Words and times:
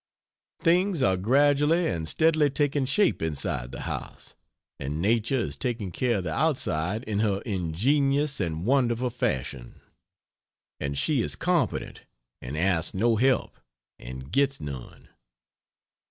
Things 0.59 1.03
are 1.03 1.15
gradually 1.15 1.85
and 1.87 2.09
steadily 2.09 2.49
taking 2.49 2.85
shape 2.85 3.21
inside 3.21 3.71
the 3.71 3.81
house, 3.81 4.33
and 4.79 4.99
nature 4.99 5.37
is 5.37 5.55
taking 5.55 5.91
care 5.91 6.17
of 6.17 6.23
the 6.23 6.33
outside 6.33 7.03
in 7.03 7.19
her 7.19 7.39
ingenious 7.41 8.39
and 8.39 8.65
wonderful 8.65 9.11
fashion 9.11 9.79
and 10.79 10.97
she 10.97 11.21
is 11.21 11.35
competent 11.35 12.01
and 12.41 12.57
asks 12.57 12.95
no 12.95 13.15
help 13.17 13.59
and 13.99 14.31
gets 14.31 14.59
none. 14.59 15.09